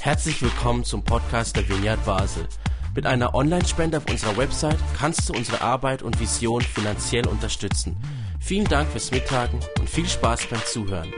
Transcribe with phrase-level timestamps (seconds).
[0.00, 2.46] Herzlich willkommen zum Podcast der Vineyard Basel.
[2.94, 7.96] Mit einer Online-Spende auf unserer Website kannst du unsere Arbeit und Vision finanziell unterstützen.
[8.40, 11.12] Vielen Dank fürs Mittagen und viel Spaß beim Zuhören.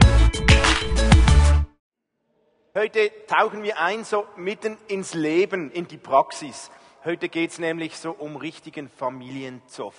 [2.75, 6.71] Heute tauchen wir ein so mitten ins Leben, in die Praxis.
[7.05, 9.95] Heute geht es nämlich so um richtigen Familienzoff.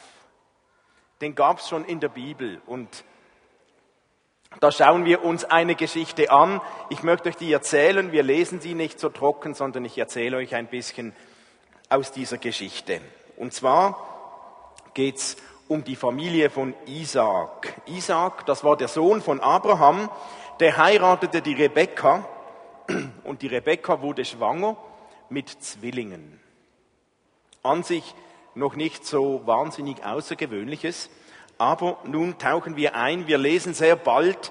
[1.21, 3.05] Den gab es schon in der Bibel und
[4.59, 6.61] da schauen wir uns eine Geschichte an.
[6.89, 8.11] Ich möchte euch die erzählen.
[8.11, 11.15] Wir lesen sie nicht so trocken, sondern ich erzähle euch ein bisschen
[11.89, 13.01] aus dieser Geschichte.
[13.37, 13.97] Und zwar
[14.93, 15.37] geht es
[15.69, 17.81] um die Familie von Isaac.
[17.87, 20.11] Isaac, das war der Sohn von Abraham,
[20.59, 22.27] der heiratete die Rebekka
[23.25, 24.77] und die Rebekka wurde schwanger
[25.29, 26.41] mit Zwillingen.
[27.63, 28.15] An sich
[28.55, 31.09] noch nicht so wahnsinnig Außergewöhnliches.
[31.61, 34.51] Aber nun tauchen wir ein, wir lesen sehr bald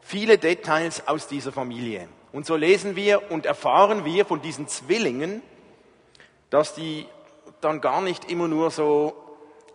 [0.00, 2.06] viele Details aus dieser Familie.
[2.30, 5.42] Und so lesen wir und erfahren wir von diesen Zwillingen,
[6.48, 7.08] dass die
[7.60, 9.12] dann gar nicht immer nur so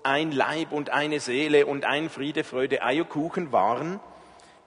[0.03, 3.99] ein Leib und eine Seele und ein Friede, Freude, Eierkuchen waren.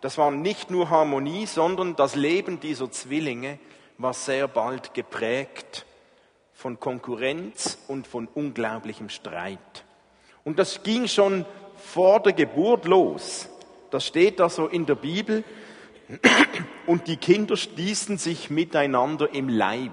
[0.02, 3.58] Das war nicht nur Harmonie, sondern das Leben dieser Zwillinge
[3.96, 5.86] war sehr bald geprägt
[6.52, 9.58] von Konkurrenz und von unglaublichem Streit.
[10.44, 11.46] Und das ging schon
[11.78, 13.48] vor der Geburt los.
[13.90, 15.44] Das steht da so in der Bibel.
[16.86, 19.92] Und die Kinder stießen sich miteinander im Leib.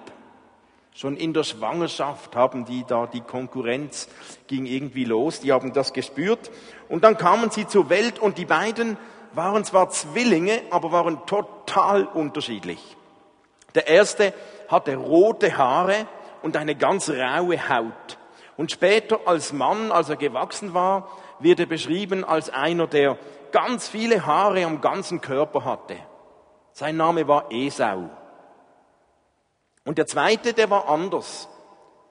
[0.94, 4.08] Schon in der Schwangerschaft haben die da, die Konkurrenz
[4.48, 6.52] ging irgendwie los, die haben das gespürt.
[6.88, 8.98] Und dann kamen sie zur Welt und die beiden
[9.34, 12.96] waren zwar Zwillinge, aber waren total unterschiedlich.
[13.76, 14.34] Der erste
[14.70, 16.08] hatte rote Haare
[16.42, 18.18] und eine ganz raue Haut.
[18.56, 23.18] Und später als Mann, als er gewachsen war, wird er beschrieben als einer, der
[23.52, 25.98] ganz viele Haare am ganzen Körper hatte.
[26.72, 28.10] Sein Name war Esau.
[29.86, 31.48] Und der zweite, der war anders.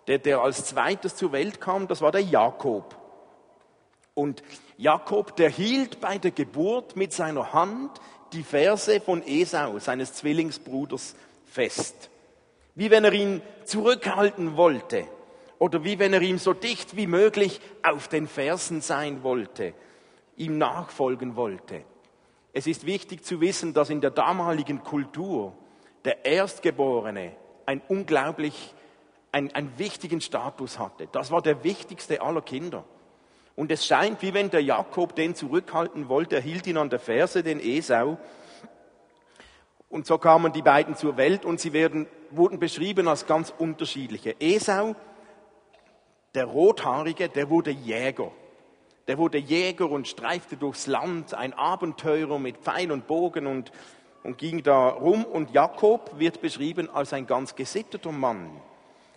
[0.06, 2.96] Der, der als zweites zur Welt kam, das war der Jakob.
[4.14, 4.42] Und
[4.76, 7.90] Jakob, der hielt bei der Geburt mit seiner Hand
[8.32, 11.16] die Verse von Esau, seines Zwillingsbruders,
[11.46, 12.10] fest.
[12.74, 15.06] Wie wenn er ihn zurückhalten wollte
[15.64, 19.72] oder wie wenn er ihm so dicht wie möglich auf den Fersen sein wollte,
[20.36, 21.84] ihm nachfolgen wollte.
[22.52, 25.54] Es ist wichtig zu wissen, dass in der damaligen Kultur
[26.04, 27.32] der Erstgeborene
[27.64, 28.74] ein unglaublich,
[29.32, 31.08] ein, einen wichtigen Status hatte.
[31.10, 32.84] Das war der wichtigste aller Kinder.
[33.56, 37.00] Und es scheint, wie wenn der Jakob den zurückhalten wollte, er hielt ihn an der
[37.00, 38.18] Ferse, den Esau.
[39.88, 44.38] Und so kamen die beiden zur Welt und sie werden, wurden beschrieben als ganz unterschiedliche.
[44.40, 44.94] Esau
[46.34, 48.30] der Rothaarige, der wurde Jäger.
[49.06, 53.70] Der wurde Jäger und streifte durchs Land, ein Abenteurer mit Pfeil und Bogen und,
[54.22, 55.24] und ging da rum.
[55.24, 58.50] Und Jakob wird beschrieben als ein ganz gesitteter Mann.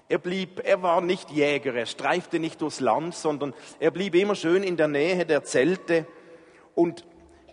[0.09, 4.35] Er blieb, er war nicht Jäger, er streifte nicht durchs Land, sondern er blieb immer
[4.35, 6.05] schön in der Nähe der Zelte.
[6.75, 7.05] Und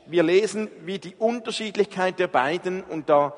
[0.06, 3.34] wir lesen, wie die Unterschiedlichkeit der beiden, und da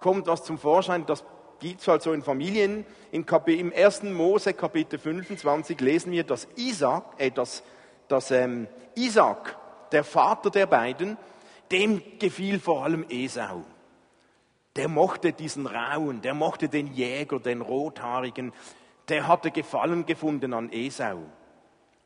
[0.00, 1.24] kommt was zum Vorschein, das
[1.62, 2.84] gibt es halt so in Familien.
[3.12, 4.02] In Kapi Im 1.
[4.02, 7.62] Mose Kapitel 25 lesen wir, dass Isaac, äh, dass,
[8.08, 9.56] dass ähm, Isaac,
[9.92, 11.16] der Vater der beiden,
[11.70, 13.62] dem gefiel vor allem Esau.
[14.74, 18.52] Der mochte diesen Rauen, der mochte den Jäger, den Rothaarigen,
[19.08, 21.18] der hatte Gefallen gefunden an Esau.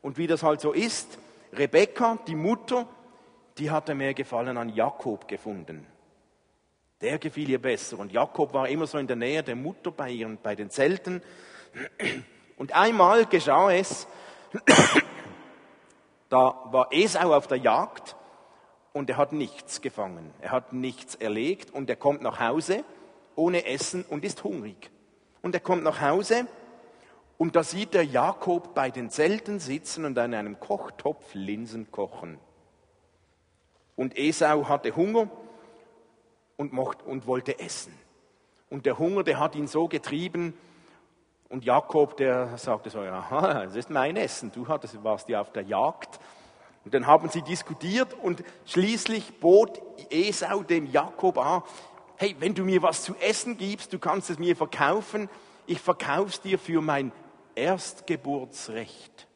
[0.03, 1.17] Und wie das halt so ist,
[1.53, 2.87] Rebekka, die Mutter,
[3.57, 5.87] die hatte mehr Gefallen an Jakob gefunden.
[7.01, 7.99] Der gefiel ihr besser.
[7.99, 11.21] Und Jakob war immer so in der Nähe der Mutter bei ihren, bei den Zelten.
[12.57, 14.07] Und einmal geschah es,
[16.29, 18.15] da war Esau auf der Jagd
[18.93, 20.33] und er hat nichts gefangen.
[20.41, 22.83] Er hat nichts erlegt und er kommt nach Hause
[23.35, 24.89] ohne Essen und ist hungrig.
[25.43, 26.47] Und er kommt nach Hause
[27.37, 32.39] und da sieht er Jakob bei den Zelten sitzen und an einem Kochtopf Linsen kochen.
[33.95, 35.29] Und Esau hatte Hunger
[36.57, 37.93] und, mocht, und wollte essen.
[38.69, 40.53] Und der Hunger, der hat ihn so getrieben.
[41.49, 45.63] Und Jakob, der sagte so, aha, das ist mein Essen, du warst ja auf der
[45.63, 46.19] Jagd.
[46.83, 51.63] Und dann haben sie diskutiert und schließlich bot Esau dem Jakob an,
[52.17, 55.29] hey, wenn du mir was zu essen gibst, du kannst es mir verkaufen,
[55.65, 57.11] ich verkauf's dir für mein
[57.55, 59.27] Erstgeburtsrecht.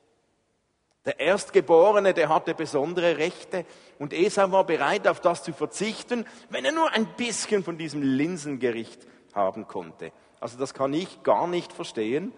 [1.06, 3.66] Der Erstgeborene, der hatte besondere Rechte
[4.02, 8.02] und Esau war bereit, auf das zu verzichten, wenn er nur ein bisschen von diesem
[8.02, 9.06] Linsengericht
[9.36, 10.12] haben konnte.
[10.40, 12.34] Also das kann ich gar nicht verstehen.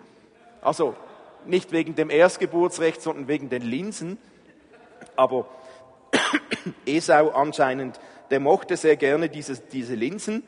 [0.62, 0.94] Also
[1.45, 4.18] nicht wegen dem Erstgeburtsrecht, sondern wegen den Linsen.
[5.15, 5.48] Aber
[6.86, 7.98] Esau anscheinend,
[8.30, 10.44] der mochte sehr gerne diese, diese Linsen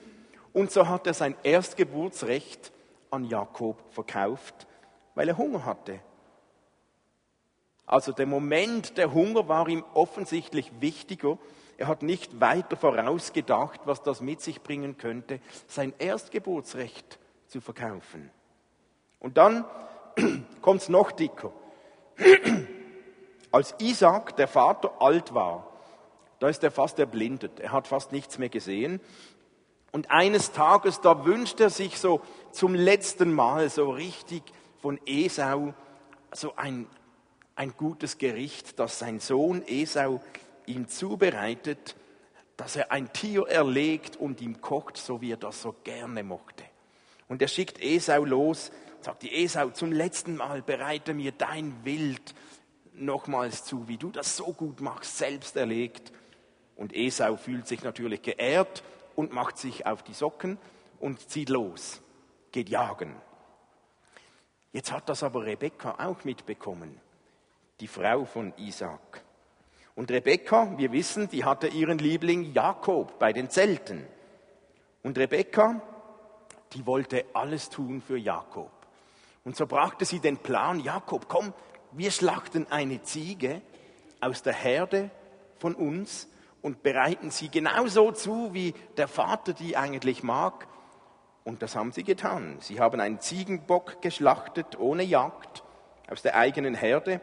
[0.52, 2.74] Und so hat er sein Erstgeburtsrecht
[3.10, 4.68] an Jakob verkauft,
[5.14, 6.02] weil er Hunger hatte.
[7.86, 11.38] Also der Moment der Hunger war ihm offensichtlich wichtiger.
[11.78, 18.32] Er hat nicht weiter vorausgedacht, was das mit sich bringen könnte, sein Erstgeburtsrecht zu verkaufen.
[19.20, 19.66] Und dann
[20.62, 21.52] kommt es noch dicker.
[23.52, 25.72] Als Isaac, der Vater, alt war,
[26.40, 27.60] da ist er fast erblindet.
[27.60, 29.00] Er hat fast nichts mehr gesehen.
[29.92, 32.22] Und eines Tages, da wünscht er sich so
[32.52, 34.44] zum letzten Mal so richtig
[34.82, 35.74] von Esau
[36.34, 36.88] so ein,
[37.56, 40.22] ein gutes Gericht, das sein Sohn Esau
[40.66, 41.96] ihm zubereitet,
[42.58, 46.64] dass er ein Tier erlegt und ihm kocht, so wie er das so gerne mochte.
[47.28, 48.72] Und er schickt Esau los,
[49.02, 52.36] sagt die Esau, zum letzten Mal bereite mir dein Wild
[52.94, 56.12] nochmals zu, wie du das so gut machst, selbst erlegt.
[56.76, 58.84] Und Esau fühlt sich natürlich geehrt
[59.16, 60.58] und macht sich auf die Socken
[61.00, 62.02] und zieht los,
[62.52, 63.16] geht jagen.
[64.72, 67.00] Jetzt hat das aber Rebekka auch mitbekommen,
[67.80, 69.24] die Frau von Isaac.
[69.96, 74.06] Und Rebekka, wir wissen, die hatte ihren Liebling Jakob bei den Zelten.
[75.04, 75.82] Und Rebekka,
[76.74, 78.72] die wollte alles tun für Jakob.
[79.44, 81.54] Und so brachte sie den Plan, Jakob, komm,
[81.92, 83.62] wir schlachten eine Ziege
[84.20, 85.12] aus der Herde
[85.60, 86.28] von uns
[86.62, 90.68] und bereiten sie genauso zu, wie der Vater die eigentlich mag.
[91.44, 92.58] Und das haben sie getan.
[92.60, 95.64] Sie haben einen Ziegenbock geschlachtet ohne Jagd
[96.10, 97.22] aus der eigenen Herde,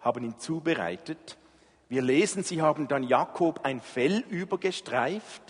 [0.00, 1.36] haben ihn zubereitet.
[1.88, 5.42] Wir lesen, sie haben dann Jakob ein Fell übergestreift.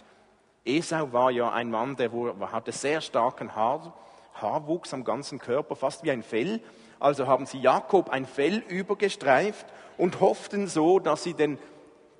[0.64, 2.10] Esau war ja ein Mann, der
[2.52, 3.94] hatte sehr starken Haar,
[4.34, 6.60] Haarwuchs am ganzen Körper, fast wie ein Fell.
[6.98, 9.66] Also haben sie Jakob ein Fell übergestreift
[9.96, 11.58] und hofften so, dass sie den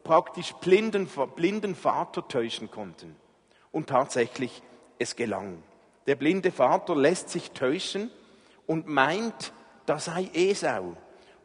[0.04, 3.16] praktisch blinden, blinden Vater täuschen konnten.
[3.72, 4.62] Und tatsächlich,
[4.98, 5.62] es gelang.
[6.06, 8.10] Der blinde Vater lässt sich täuschen
[8.66, 9.52] und meint,
[9.86, 10.96] da sei Esau.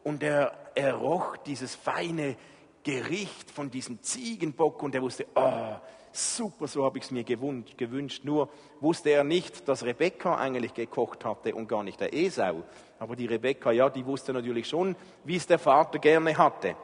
[0.02, 2.36] Und er, er roch dieses feine
[2.84, 5.74] Gericht von diesem Ziegenbock und er wusste, oh,
[6.12, 8.24] super, so habe ich es mir gewünscht.
[8.24, 8.48] Nur
[8.80, 12.62] wusste er nicht, dass Rebekka eigentlich gekocht hatte und gar nicht der Esau.
[12.98, 14.94] Aber die Rebekka, ja, die wusste natürlich schon,
[15.24, 16.76] wie es der Vater gerne hatte.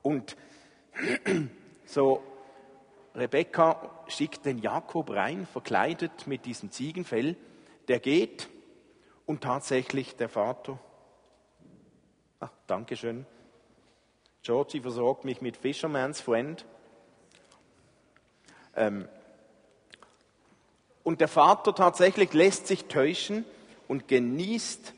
[0.00, 0.36] Und
[1.84, 2.22] so,
[3.14, 7.36] Rebekka schickt den Jakob rein, verkleidet mit diesem Ziegenfell.
[7.88, 8.48] Der geht
[9.26, 10.78] und tatsächlich der Vater,
[12.42, 13.24] ach, Dankeschön,
[14.42, 16.64] Georgie versorgt mich mit Fisherman's Friend.
[18.74, 19.08] Ähm,
[21.04, 23.44] und der Vater tatsächlich lässt sich täuschen
[23.86, 24.92] und genießt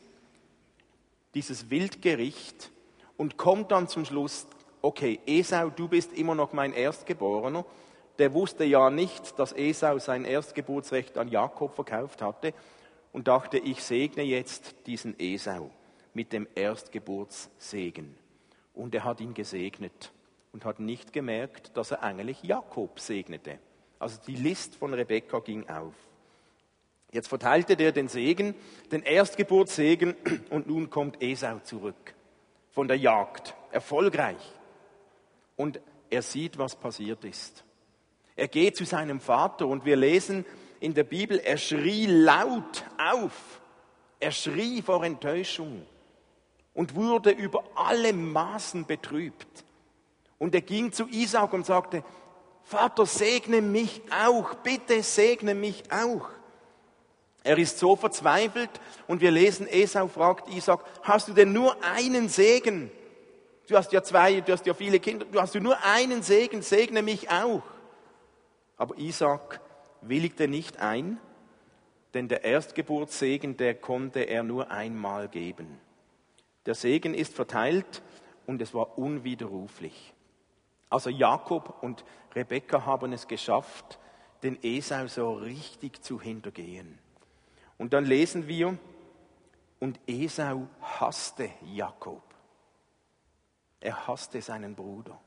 [1.34, 2.70] dieses Wildgericht
[3.16, 4.46] und kommt dann zum Schluss,
[4.80, 7.64] okay, Esau, du bist immer noch mein Erstgeborener.
[8.18, 12.54] Der wusste ja nicht, dass Esau sein Erstgeburtsrecht an Jakob verkauft hatte
[13.12, 15.70] und dachte, ich segne jetzt diesen Esau
[16.14, 18.14] mit dem Erstgeburtssegen.
[18.72, 20.12] Und er hat ihn gesegnet
[20.52, 23.58] und hat nicht gemerkt, dass er eigentlich Jakob segnete.
[23.98, 25.94] Also die List von Rebekka ging auf.
[27.12, 28.54] Jetzt verteilte der den Segen,
[28.90, 30.14] den Erstgeburtssegen,
[30.50, 32.14] und nun kommt Esau zurück
[32.70, 34.52] von der Jagd, erfolgreich
[35.56, 35.80] und
[36.10, 37.64] er sieht, was passiert ist.
[38.36, 40.44] Er geht zu seinem Vater und wir lesen
[40.80, 43.60] in der Bibel, er schrie laut auf.
[44.18, 45.86] Er schrie vor Enttäuschung
[46.74, 49.64] und wurde über alle Maßen betrübt.
[50.38, 52.04] Und er ging zu Isaac und sagte,
[52.64, 56.28] Vater, segne mich auch, bitte segne mich auch.
[57.44, 58.70] Er ist so verzweifelt
[59.06, 62.90] und wir lesen, Esau fragt Isaac, hast du denn nur einen Segen?
[63.68, 67.02] Du hast ja zwei, du hast ja viele Kinder, du hast nur einen Segen, segne
[67.02, 67.62] mich auch.
[68.78, 69.60] Aber Isaac
[70.00, 71.18] willigte nicht ein,
[72.14, 75.78] denn der Erstgeburtssegen, der konnte er nur einmal geben.
[76.66, 78.02] Der Segen ist verteilt
[78.46, 80.14] und es war unwiderruflich.
[80.90, 82.04] Also Jakob und
[82.34, 83.98] Rebekka haben es geschafft,
[84.42, 86.98] den Esau so richtig zu hintergehen.
[87.78, 88.78] Und dann lesen wir,
[89.80, 92.22] und Esau hasste Jakob.
[93.80, 95.20] Er hasste seinen Bruder.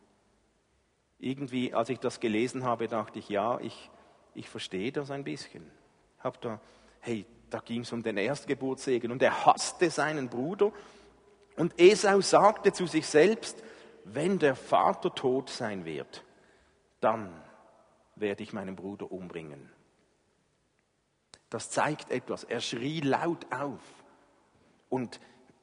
[1.20, 3.92] Irgendwie, als ich das gelesen habe, dachte ich, ja, ich,
[4.34, 5.70] ich verstehe das ein bisschen.
[6.20, 6.60] Hab da,
[7.02, 10.72] hey, da ging es um den Erstgeburtssegen und er hasste seinen Bruder.
[11.58, 13.62] Und Esau sagte zu sich selbst,
[14.06, 16.24] wenn der Vater tot sein wird,
[17.02, 17.44] dann
[18.16, 19.70] werde ich meinen Bruder umbringen.
[21.50, 22.46] Das zeigt etwas.
[22.46, 23.82] Er schrie laut auf.
[24.90, 25.20] Und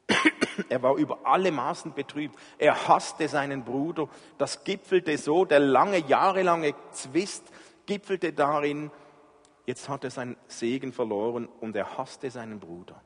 [0.69, 2.39] er war über alle Maßen betrübt.
[2.59, 4.09] Er hasste seinen Bruder.
[4.37, 7.45] Das gipfelte so, der lange, jahrelange Zwist
[7.87, 8.91] gipfelte darin,
[9.67, 13.01] Jetzt hat er seinen Segen verloren und er hasste seinen Bruder.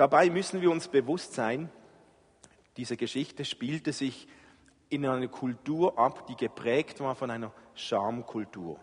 [0.00, 1.70] Dabei müssen wir uns bewusst sein,
[2.78, 4.28] diese Geschichte spielte sich
[4.88, 8.80] in einer Kultur ab, die geprägt war von einer Schamkultur.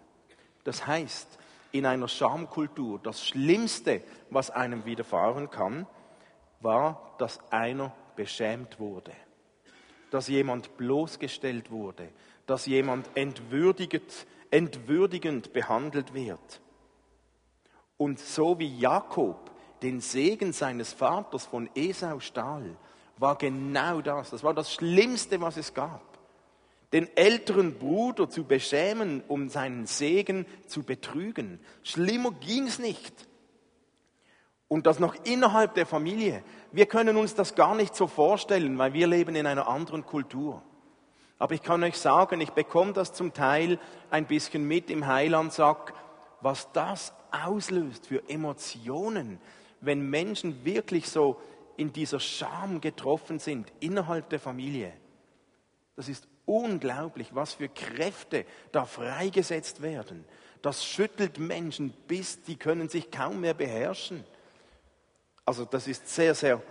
[0.63, 1.39] Das heißt,
[1.71, 5.87] in einer Schamkultur, das Schlimmste, was einem widerfahren kann,
[6.59, 9.13] war, dass einer beschämt wurde,
[10.11, 12.09] dass jemand bloßgestellt wurde,
[12.45, 16.61] dass jemand entwürdigend, entwürdigend behandelt wird.
[17.97, 22.75] Und so wie Jakob den Segen seines Vaters von Esau stahl,
[23.17, 24.29] war genau das.
[24.29, 26.01] Das war das Schlimmste, was es gab.
[26.93, 31.59] Den älteren Bruder zu beschämen, um seinen Segen zu betrügen.
[31.83, 33.13] Schlimmer ging's nicht.
[34.69, 36.43] Und das noch innerhalb der Familie.
[36.71, 40.61] Wir können uns das gar nicht so vorstellen, weil wir leben in einer anderen Kultur.
[41.39, 43.79] Aber ich kann euch sagen, ich bekomme das zum Teil
[44.09, 45.93] ein bisschen mit im Heilandsack,
[46.41, 49.39] was das auslöst für Emotionen,
[49.81, 51.39] wenn Menschen wirklich so
[51.77, 54.91] in dieser Scham getroffen sind innerhalb der Familie.
[55.95, 60.25] Das ist unglaublich, was für Kräfte da freigesetzt werden.
[60.61, 64.23] Das schüttelt Menschen bis, die können sich kaum mehr beherrschen.
[65.45, 66.61] Also das ist sehr, sehr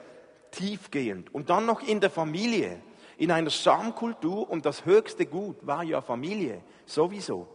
[0.50, 1.32] tiefgehend.
[1.32, 2.80] Und dann noch in der Familie,
[3.16, 7.48] in einer Schamkultur und das höchste Gut war ja Familie, sowieso.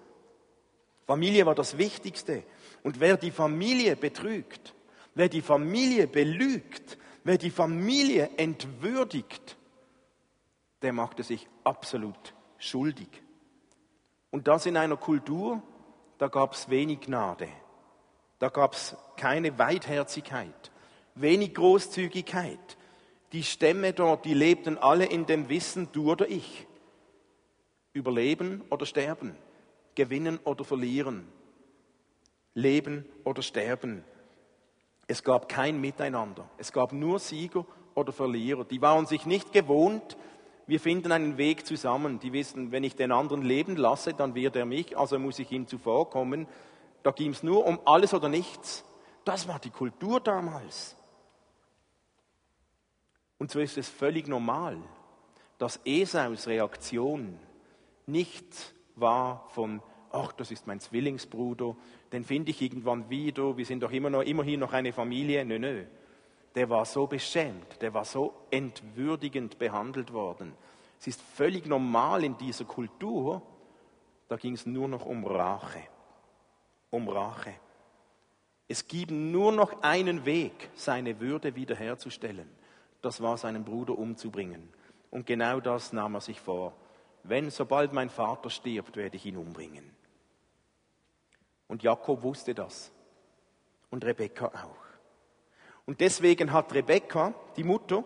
[1.06, 2.44] Familie war das Wichtigste.
[2.84, 4.74] Und wer die Familie betrügt,
[5.16, 9.58] wer die Familie belügt, wer die Familie entwürdigt,
[10.82, 13.10] der machte sich absolut schuldig.
[14.32, 15.62] Und das in einer Kultur,
[16.18, 17.50] da gab es wenig Gnade,
[18.40, 20.72] da gab es keine Weitherzigkeit,
[21.16, 22.78] wenig Großzügigkeit.
[23.34, 26.68] Die Stämme dort, die lebten alle in dem Wissen, du oder ich.
[27.94, 29.36] Überleben oder sterben,
[29.96, 31.28] gewinnen oder verlieren,
[32.54, 34.04] leben oder sterben.
[35.08, 36.50] Es gab kein Miteinander.
[36.58, 37.66] Es gab nur Sieger
[37.96, 38.64] oder Verlierer.
[38.64, 40.18] Die waren sich nicht gewohnt,
[40.68, 42.20] wir finden einen Weg zusammen.
[42.20, 45.52] Die wissen, wenn ich den anderen leben lasse, dann wird er mich, also muss ich
[45.52, 46.48] ihm zuvorkommen.
[47.04, 48.86] Da ging es nur um alles oder nichts.
[49.26, 50.96] Das war die Kultur damals.
[53.38, 54.78] Und so ist es völlig normal,
[55.58, 57.38] dass Esaus Reaktion
[58.06, 59.82] nicht war von,
[60.12, 61.76] ach, das ist mein Zwillingsbruder,
[62.12, 65.46] den finde ich irgendwann wieder, wir sind doch immer noch, immerhin noch eine Familie.
[65.46, 65.86] Nö, nö.
[66.56, 70.54] Der war so beschämt, der war so entwürdigend behandelt worden.
[71.00, 73.42] Es ist völlig normal in dieser Kultur,
[74.28, 75.82] da ging es nur noch um Rache.
[76.90, 77.54] Um Rache.
[78.68, 82.50] Es gibt nur noch einen Weg, seine Würde wiederherzustellen.
[83.02, 84.70] Das war seinen Bruder umzubringen.
[85.10, 86.74] Und genau das nahm er sich vor.
[87.24, 89.90] Wenn, sobald mein Vater stirbt, werde ich ihn umbringen.
[91.72, 92.92] Und Jakob wusste das.
[93.92, 94.76] Und Rebekka auch.
[95.86, 98.04] Und deswegen hat Rebekka, die Mutter,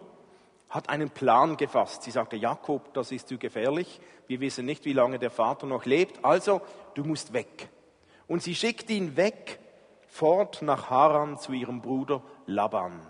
[0.70, 2.04] hat einen Plan gefasst.
[2.04, 4.00] Sie sagte, Jakob, das ist zu gefährlich.
[4.28, 6.24] Wir wissen nicht, wie lange der Vater noch lebt.
[6.24, 6.62] Also,
[6.94, 7.70] du musst weg.
[8.28, 9.58] Und sie schickt ihn weg,
[10.10, 13.02] fort nach Haran zu ihrem Bruder Laban.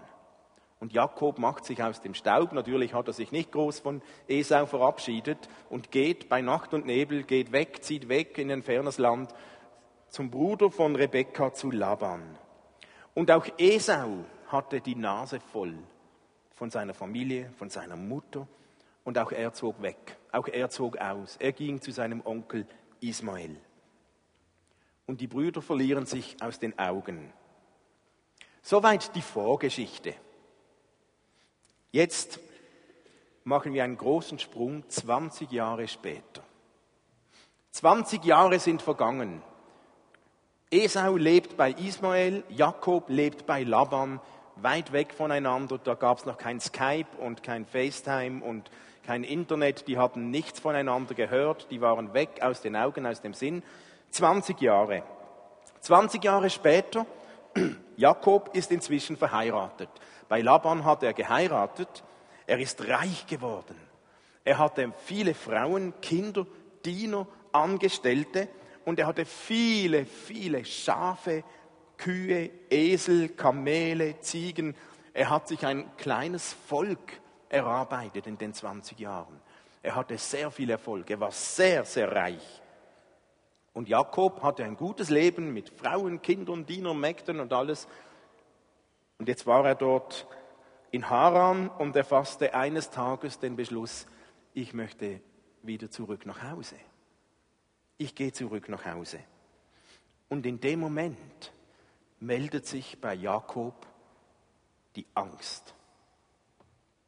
[0.79, 4.65] Und Jakob macht sich aus dem Staub, natürlich hat er sich nicht groß von Esau
[4.67, 9.33] verabschiedet und geht bei Nacht und Nebel, geht weg, zieht weg in ein fernes Land
[10.15, 12.23] zum Bruder von Rebekka zu Laban.
[13.13, 15.77] Und auch Esau hatte die Nase voll
[16.53, 18.47] von seiner Familie, von seiner Mutter
[19.03, 21.35] und auch er zog weg, auch er zog aus.
[21.35, 22.65] Er ging zu seinem Onkel
[23.01, 23.57] Ismael.
[25.05, 27.33] Und die Brüder verlieren sich aus den Augen.
[28.61, 30.13] Soweit die Vorgeschichte.
[31.91, 32.39] Jetzt
[33.43, 36.41] machen wir einen großen Sprung 20 Jahre später.
[37.71, 39.43] 20 Jahre sind vergangen.
[40.71, 44.19] Esau lebt bei Ismael, Jakob lebt bei Laban,
[44.55, 45.77] weit weg voneinander.
[45.77, 48.71] Da gab es noch kein Skype und kein FaceTime und
[49.05, 49.87] kein Internet.
[49.87, 51.67] Die hatten nichts voneinander gehört.
[51.69, 53.61] Die waren weg aus den Augen, aus dem Sinn.
[54.09, 55.03] 20 Jahre.
[55.81, 57.05] 20 Jahre später,
[57.95, 59.89] Jakob ist inzwischen verheiratet.
[60.27, 62.03] Bei Laban hat er geheiratet.
[62.47, 63.79] Er ist reich geworden.
[64.43, 66.47] Er hatte viele Frauen, Kinder,
[66.83, 68.47] Diener, Angestellte
[68.85, 71.43] und er hatte viele, viele Schafe,
[71.97, 74.75] Kühe, Esel, Kamele, Ziegen.
[75.13, 79.39] Er hat sich ein kleines Volk erarbeitet in den 20 Jahren.
[79.81, 81.09] Er hatte sehr viel Erfolg.
[81.09, 82.61] Er war sehr, sehr reich.
[83.73, 87.87] Und Jakob hatte ein gutes Leben mit Frauen, Kindern, Dienern, Mägden und alles.
[89.17, 90.27] Und jetzt war er dort
[90.91, 94.07] in Haran und er fasste eines Tages den Beschluss,
[94.53, 95.19] ich möchte
[95.61, 96.77] wieder zurück nach Hause.
[97.97, 99.19] Ich gehe zurück nach Hause.
[100.27, 101.53] Und in dem Moment
[102.19, 103.85] meldet sich bei Jakob
[104.95, 105.73] die Angst.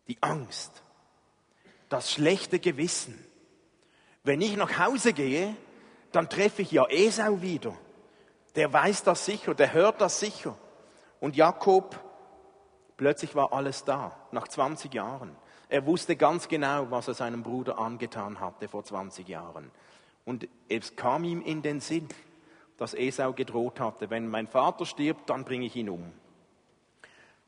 [0.07, 0.83] Die Angst,
[1.89, 3.25] das schlechte Gewissen.
[4.23, 5.55] Wenn ich nach Hause gehe,
[6.11, 7.75] dann treffe ich ja Esau wieder.
[8.55, 10.57] Der weiß das sicher, der hört das sicher.
[11.19, 11.99] Und Jakob,
[12.95, 15.35] plötzlich war alles da, nach 20 Jahren.
[15.69, 19.71] Er wusste ganz genau, was er seinem Bruder angetan hatte vor 20 Jahren.
[20.27, 22.09] Und es kam ihm in den Sinn,
[22.75, 26.11] dass Esau gedroht hatte, wenn mein Vater stirbt, dann bringe ich ihn um.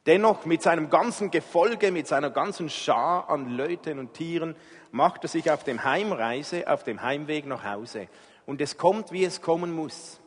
[0.06, 4.56] Dennoch mit seinem ganzen Gefolge, mit seiner ganzen Schar an Leuten und Tieren
[4.92, 8.08] macht er sich auf dem Heimreise, auf dem Heimweg nach Hause.
[8.46, 10.22] Und es kommt, wie es kommen muss.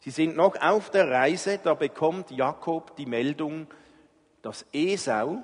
[0.00, 3.68] Sie sind noch auf der Reise, da bekommt Jakob die Meldung,
[4.42, 5.42] dass Esau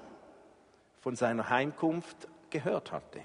[1.01, 3.23] von seiner Heimkunft gehört hatte.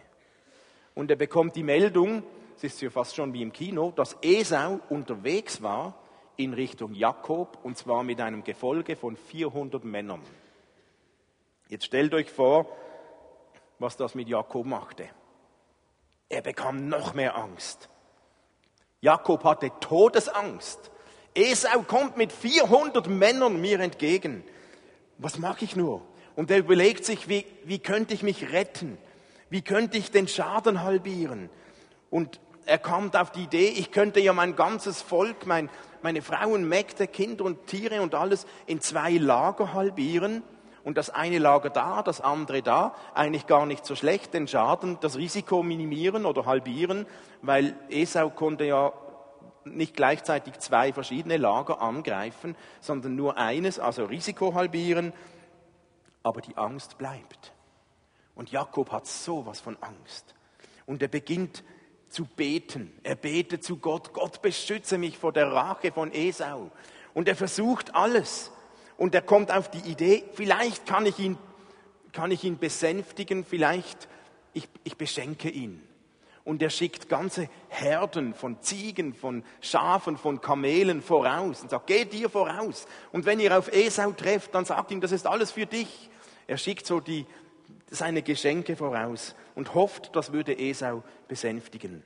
[0.96, 2.24] Und er bekommt die Meldung,
[2.58, 5.94] es ist ja fast schon wie im Kino, dass Esau unterwegs war
[6.38, 10.22] in Richtung Jakob und zwar mit einem Gefolge von 400 Männern.
[11.70, 12.68] Jetzt stellt euch vor,
[13.78, 15.08] was das mit Jakob machte.
[16.30, 17.90] Er bekam noch mehr Angst.
[19.02, 20.92] Jakob hatte Todesangst.
[21.36, 24.44] Esau kommt mit 400 Männern mir entgegen.
[25.20, 26.02] Was mache ich nur?
[26.36, 28.98] Und er überlegt sich, wie, wie könnte ich mich retten?
[29.52, 31.50] Wie könnte ich den Schaden halbieren?
[32.10, 35.70] Und er kommt auf die Idee, ich könnte ja mein ganzes Volk, mein,
[36.02, 40.44] meine Frauen, Mägde, Kinder und Tiere und alles in zwei Lager halbieren.
[40.84, 42.96] Und das eine Lager da, das andere da.
[43.14, 47.06] Eigentlich gar nicht so schlecht, den Schaden, das Risiko minimieren oder halbieren,
[47.42, 48.94] weil Esau konnte ja
[49.66, 55.14] nicht gleichzeitig zwei verschiedene Lager angreifen, sondern nur eines, also Risiko halbieren.
[56.24, 57.54] Aber die Angst bleibt.
[58.36, 60.36] Und Jakob hat sowas von Angst.
[60.86, 61.64] Und er beginnt
[62.10, 62.92] zu beten.
[63.04, 66.72] Er betet zu Gott, Gott beschütze mich vor der Rache von Esau.
[67.14, 68.52] Und er versucht alles.
[68.98, 71.38] Und er kommt auf die Idee, vielleicht kann ich ihn,
[72.12, 74.08] kann ich ihn besänftigen, vielleicht
[74.54, 75.84] ich, ich beschenke ihn.
[76.44, 82.06] Und er schickt ganze Herden von Ziegen, von Schafen, von Kamelen voraus und sagt, geh
[82.06, 82.88] dir voraus.
[83.12, 86.10] Und wenn ihr auf Esau trefft, dann sagt ihm, das ist alles für dich.
[86.48, 87.26] Er schickt so die,
[87.92, 92.04] seine Geschenke voraus und hofft, das würde Esau besänftigen.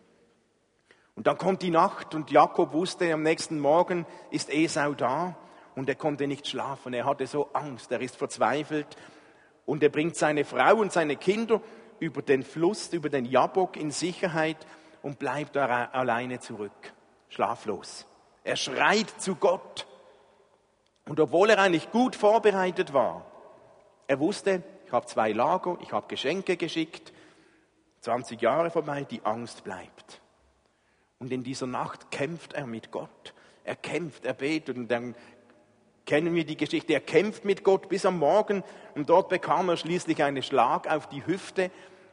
[1.16, 5.36] Und dann kommt die Nacht und Jakob wusste, am nächsten Morgen ist Esau da
[5.76, 6.94] und er konnte nicht schlafen.
[6.94, 8.88] Er hatte so Angst, er ist verzweifelt
[9.66, 11.60] und er bringt seine Frau und seine Kinder
[12.00, 14.66] über den Fluss, über den Jabok in Sicherheit
[15.02, 16.94] und bleibt alleine zurück,
[17.28, 18.06] schlaflos.
[18.46, 19.88] Er schreit zu Gott.
[21.06, 23.26] Und obwohl er eigentlich gut vorbereitet war,
[24.08, 27.12] er wusste, ich habe zwei Lager, ich habe Geschenke geschickt,
[28.02, 30.22] 20 Jahre vorbei, die Angst bleibt.
[31.20, 33.34] Und in dieser Nacht kämpft er mit Gott.
[33.64, 35.16] Er kämpft, er betet und dann
[36.06, 36.94] kennen wir die Geschichte.
[36.94, 38.64] Er kämpft mit Gott bis am Morgen
[38.96, 41.70] und dort bekam er schließlich einen Schlag auf die Hüfte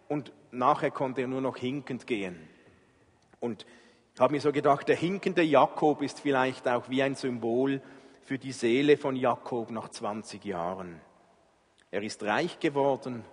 [0.09, 2.49] und nachher konnte er nur noch hinkend gehen.
[3.41, 3.65] Und
[4.15, 7.81] ich habe mir so gedacht, der hinkende Jakob ist vielleicht auch wie ein Symbol
[8.23, 11.01] für die Seele von Jakob nach 20 Jahren.
[11.91, 13.25] Er ist reich geworden,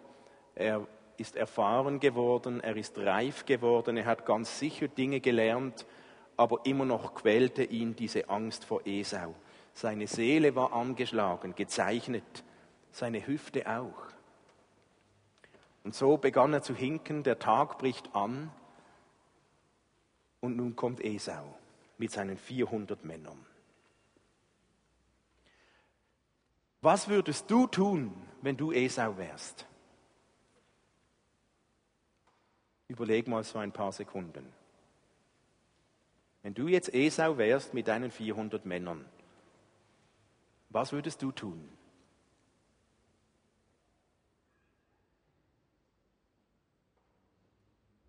[0.53, 5.85] er ist erfahren geworden, er ist reif geworden, er hat ganz sicher Dinge gelernt,
[6.37, 9.33] aber immer noch quälte ihn diese Angst vor Esau.
[9.73, 12.43] Seine Seele war angeschlagen, gezeichnet,
[12.91, 14.07] seine Hüfte auch.
[15.83, 18.51] Und so begann er zu hinken, der Tag bricht an
[20.39, 21.55] und nun kommt Esau
[21.97, 23.45] mit seinen 400 Männern.
[26.81, 29.65] Was würdest du tun, wenn du Esau wärst?
[32.87, 34.45] Überleg mal so ein paar Sekunden.
[36.43, 39.03] Wenn du jetzt Esau wärst mit deinen 400 Männern,
[40.69, 41.67] was würdest du tun?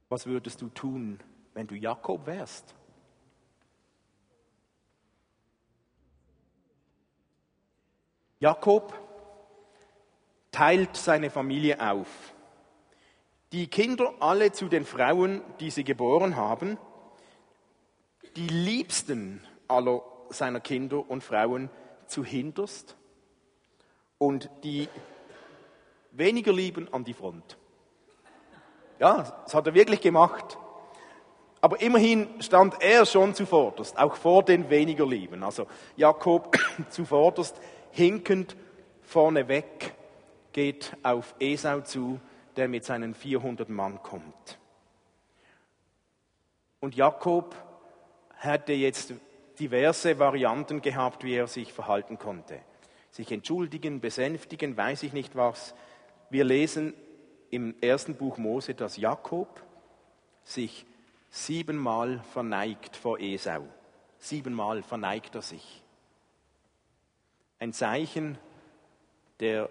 [0.08, 1.18] Was würdest du tun,
[1.54, 2.74] wenn du Jakob wärst?
[8.38, 8.94] Jakob
[10.50, 12.35] teilt seine Familie auf.
[13.52, 16.78] Die Kinder alle zu den Frauen, die sie geboren haben.
[18.34, 21.70] Die liebsten aller seiner Kinder und Frauen
[22.06, 22.96] zu hinterst
[24.18, 24.88] und die
[26.12, 27.56] weniger lieben an die Front.
[28.98, 30.58] Ja, das hat er wirklich gemacht.
[31.60, 35.42] Aber immerhin stand er schon zuvorderst, auch vor den weniger Lieben.
[35.42, 36.56] Also Jakob
[36.90, 38.56] zuvorderst, hinkend
[39.02, 39.94] vorneweg,
[40.52, 42.20] geht auf Esau zu,
[42.56, 44.58] der mit seinen 400 Mann kommt.
[46.80, 47.54] Und Jakob
[48.36, 49.14] hätte jetzt
[49.58, 52.60] diverse Varianten gehabt, wie er sich verhalten konnte.
[53.10, 55.74] Sich entschuldigen, besänftigen, weiß ich nicht was.
[56.28, 56.94] Wir lesen
[57.50, 59.62] im ersten Buch Mose, dass Jakob
[60.44, 60.86] sich
[61.30, 63.66] siebenmal verneigt vor Esau.
[64.18, 65.82] Siebenmal verneigt er sich.
[67.58, 68.38] Ein Zeichen
[69.40, 69.70] der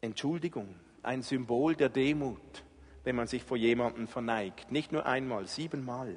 [0.00, 2.64] Entschuldigung, ein Symbol der Demut,
[3.04, 4.70] wenn man sich vor jemandem verneigt.
[4.70, 6.16] Nicht nur einmal, siebenmal.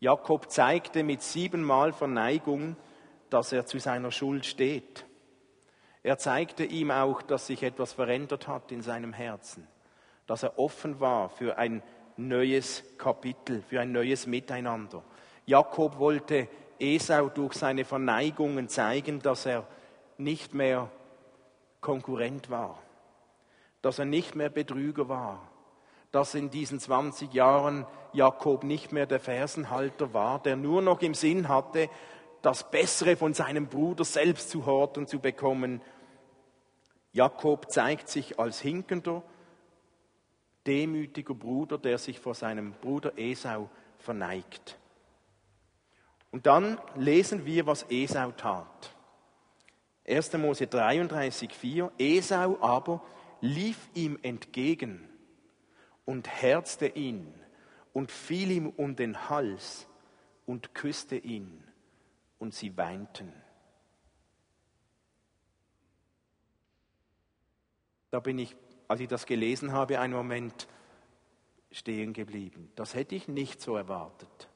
[0.00, 2.76] Jakob zeigte mit siebenmal Verneigung,
[3.30, 5.04] dass er zu seiner Schuld steht.
[6.02, 9.66] Er zeigte ihm auch, dass sich etwas verändert hat in seinem Herzen,
[10.26, 11.82] dass er offen war für ein
[12.16, 15.02] neues Kapitel, für ein neues Miteinander.
[15.46, 19.66] Jakob wollte Esau durch seine Verneigungen zeigen, dass er
[20.18, 20.90] nicht mehr
[21.80, 22.78] Konkurrent war,
[23.84, 25.46] dass er nicht mehr Betrüger war,
[26.10, 31.12] dass in diesen 20 Jahren Jakob nicht mehr der Fersenhalter war, der nur noch im
[31.12, 31.90] Sinn hatte,
[32.40, 35.82] das Bessere von seinem Bruder selbst zu horten zu bekommen
[37.12, 39.22] Jakob zeigt sich als hinkender,
[40.66, 43.68] demütiger Bruder, der sich vor seinem Bruder Esau
[43.98, 44.78] verneigt.
[46.32, 48.90] Und dann lesen wir, was Esau tat.
[50.08, 50.32] 1.
[50.38, 51.92] Mose 33, 4.
[51.98, 53.00] Esau aber
[53.44, 55.06] lief ihm entgegen
[56.06, 57.32] und herzte ihn
[57.92, 59.86] und fiel ihm um den Hals
[60.46, 61.62] und küsste ihn
[62.38, 63.32] und sie weinten.
[68.10, 68.56] Da bin ich,
[68.88, 70.66] als ich das gelesen habe, einen Moment
[71.70, 72.72] stehen geblieben.
[72.76, 74.48] Das hätte ich nicht so erwartet.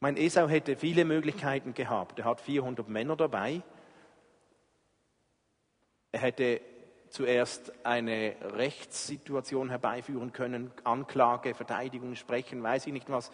[0.00, 2.18] Mein Esau hätte viele Möglichkeiten gehabt.
[2.18, 3.62] Er hat 400 Männer dabei.
[6.12, 6.60] Er hätte
[7.08, 13.30] zuerst eine Rechtssituation herbeiführen können, Anklage, Verteidigung sprechen, weiß ich nicht was.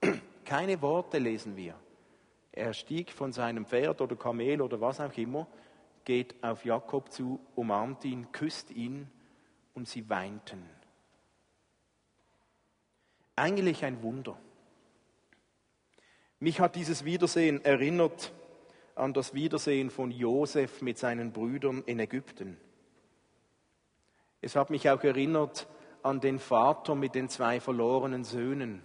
[0.44, 1.74] Keine Worte lesen wir.
[2.52, 5.46] Er stieg von seinem Pferd oder Kamel oder was auch immer
[6.04, 9.08] geht auf Jakob zu, umarmt ihn, küsst ihn
[9.74, 10.68] und sie weinten.
[13.36, 14.36] Eigentlich ein Wunder.
[16.40, 18.32] Mich hat dieses Wiedersehen erinnert
[18.94, 22.56] an das Wiedersehen von Josef mit seinen Brüdern in Ägypten.
[24.40, 25.68] Es hat mich auch erinnert
[26.02, 28.82] an den Vater mit den zwei verlorenen Söhnen,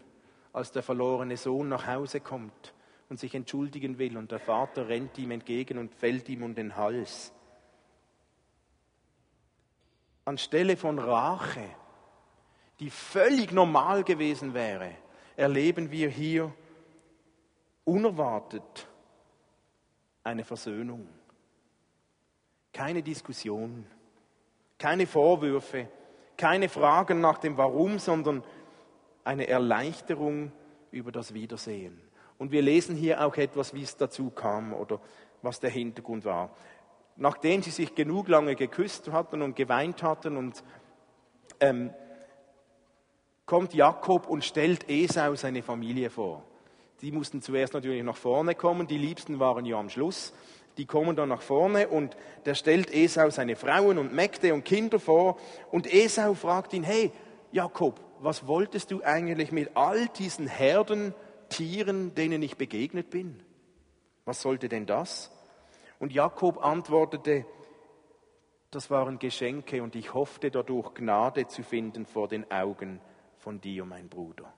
[0.53, 2.73] als der verlorene Sohn nach Hause kommt
[3.09, 6.75] und sich entschuldigen will und der Vater rennt ihm entgegen und fällt ihm um den
[6.75, 7.33] Hals.
[10.25, 11.69] Anstelle von Rache,
[12.79, 14.91] die völlig normal gewesen wäre,
[15.35, 16.53] erleben wir hier
[17.83, 18.87] unerwartet
[20.25, 21.07] eine Versöhnung.
[22.73, 23.85] Keine Diskussion,
[24.77, 25.87] keine Vorwürfe,
[26.35, 28.43] keine Fragen nach dem Warum, sondern
[29.23, 30.51] eine Erleichterung
[30.91, 32.01] über das Wiedersehen.
[32.37, 34.99] Und wir lesen hier auch etwas, wie es dazu kam oder
[35.41, 36.49] was der Hintergrund war.
[37.15, 40.61] Nachdem sie sich genug lange geküsst hatten und geweint hatten und
[41.61, 41.93] ähm,
[43.45, 46.43] kommt Jakob und stellt Esau seine Familie vor.
[47.01, 50.33] Die mussten zuerst natürlich nach vorne kommen, die Liebsten waren ja am Schluss.
[50.77, 54.99] Die kommen dann nach vorne und der stellt Esau seine Frauen und Mägde und Kinder
[54.99, 55.37] vor.
[55.71, 57.11] Und Esau fragt ihn, hey
[57.51, 61.13] Jakob, was wolltest du eigentlich mit all diesen Herden
[61.49, 63.41] Tieren, denen ich begegnet bin?
[64.25, 65.31] Was sollte denn das?
[65.99, 67.45] Und Jakob antwortete,
[68.71, 72.99] das waren Geschenke und ich hoffte dadurch Gnade zu finden vor den Augen
[73.37, 74.51] von dir, mein Bruder.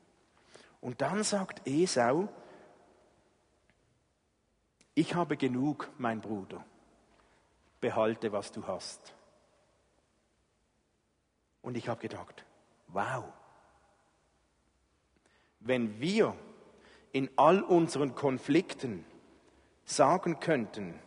[0.88, 2.30] Und dann sagt Esau,
[4.96, 6.64] ich habe genug, mein Bruder,
[7.82, 9.14] behalte, was du hast.
[11.62, 12.46] Und ich habe gedacht,
[12.88, 13.26] wow,
[15.60, 16.38] wenn wir
[17.12, 19.04] in all unseren Konflikten
[19.84, 20.98] sagen könnten,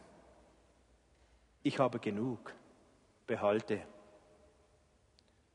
[1.62, 2.54] ich habe genug,
[3.26, 3.80] behalte,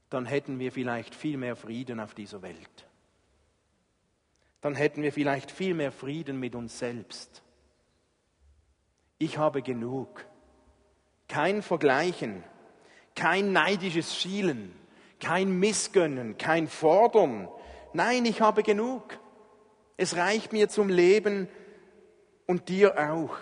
[0.10, 2.88] dann hätten wir vielleicht viel mehr Frieden auf dieser Welt.
[4.66, 7.44] Dann hätten wir vielleicht viel mehr Frieden mit uns selbst.
[9.20, 10.26] Ich habe genug.
[11.28, 12.44] Kein Vergleichen,
[13.16, 14.74] kein neidisches Schielen,
[15.20, 17.48] kein Missgönnen, kein Fordern.
[17.94, 19.20] Nein, ich habe genug.
[19.98, 21.48] Es reicht mir zum Leben
[22.48, 23.38] und dir auch.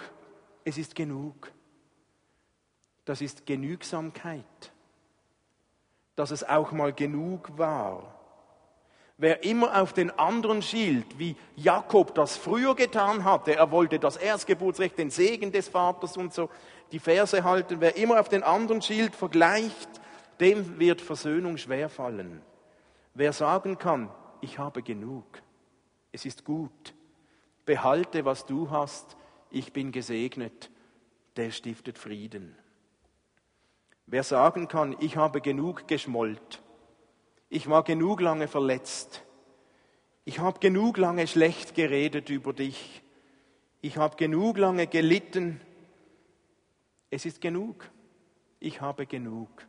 [0.65, 1.53] Es ist genug.
[3.05, 4.73] Das ist Genügsamkeit.
[6.17, 8.22] Dass es auch mal genug war.
[9.23, 14.17] Wer immer auf den anderen schielt, wie Jakob das früher getan hatte, er wollte das
[14.17, 16.49] Erstgeburtsrecht, den Segen des Vaters und so,
[16.91, 19.87] die Verse halten, wer immer auf den anderen schielt, vergleicht,
[20.41, 22.41] dem wird Versöhnung schwerfallen.
[23.13, 24.09] Wer sagen kann,
[24.41, 25.41] ich habe genug,
[26.11, 26.93] Es ist gut.
[27.63, 29.15] Behalte, was du hast.
[29.49, 30.69] Ich bin gesegnet.
[31.37, 32.57] Der stiftet Frieden.
[34.05, 36.61] Wer sagen kann, ich habe genug geschmollt,
[37.53, 39.23] ich war genug lange verletzt,
[40.25, 43.03] ich habe genug lange schlecht geredet über dich,
[43.79, 45.61] ich habe genug lange gelitten,
[47.11, 47.91] es ist genug,
[48.59, 49.67] ich habe genug,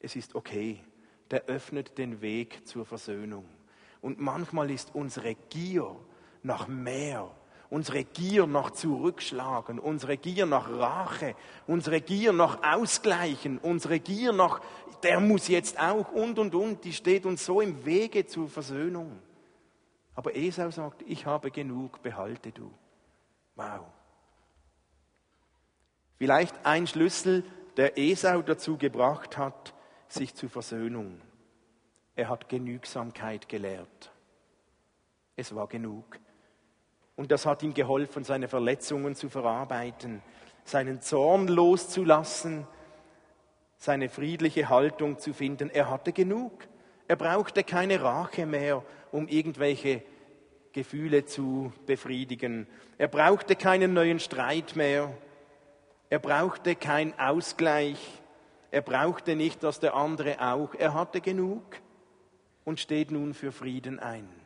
[0.00, 0.82] es ist okay,
[1.30, 3.44] der öffnet den Weg zur Versöhnung.
[4.00, 5.94] Und manchmal ist unsere Gier
[6.42, 7.30] nach mehr
[7.72, 11.34] unsere Gier nach Zurückschlagen, unsere Gier nach Rache,
[11.66, 14.60] unsere Gier nach Ausgleichen, unsere Gier nach,
[15.02, 19.18] der muss jetzt auch und und und, die steht uns so im Wege zur Versöhnung.
[20.14, 22.70] Aber Esau sagt, ich habe genug, behalte du.
[23.54, 23.86] Wow.
[26.18, 27.42] Vielleicht ein Schlüssel,
[27.78, 29.72] der Esau dazu gebracht hat,
[30.08, 31.22] sich zur Versöhnung.
[32.16, 34.12] Er hat Genügsamkeit gelehrt.
[35.36, 36.18] Es war genug.
[37.16, 40.22] Und das hat ihm geholfen, seine Verletzungen zu verarbeiten,
[40.64, 42.66] seinen Zorn loszulassen,
[43.76, 45.70] seine friedliche Haltung zu finden.
[45.70, 46.66] Er hatte genug.
[47.08, 50.02] Er brauchte keine Rache mehr, um irgendwelche
[50.72, 52.66] Gefühle zu befriedigen.
[52.96, 55.12] Er brauchte keinen neuen Streit mehr.
[56.08, 58.22] Er brauchte keinen Ausgleich.
[58.70, 60.74] Er brauchte nicht, dass der andere auch.
[60.74, 61.62] Er hatte genug
[62.64, 64.41] und steht nun für Frieden ein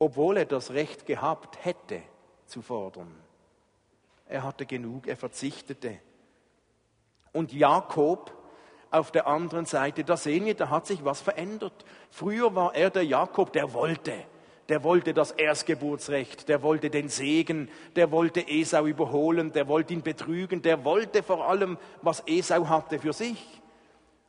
[0.00, 2.00] obwohl er das Recht gehabt hätte
[2.46, 3.14] zu fordern.
[4.26, 5.98] Er hatte genug, er verzichtete.
[7.32, 8.32] Und Jakob
[8.90, 11.84] auf der anderen Seite, da sehen wir, da hat sich was verändert.
[12.10, 14.14] Früher war er der Jakob, der wollte,
[14.68, 20.02] der wollte das Erstgeburtsrecht, der wollte den Segen, der wollte Esau überholen, der wollte ihn
[20.02, 23.60] betrügen, der wollte vor allem, was Esau hatte für sich.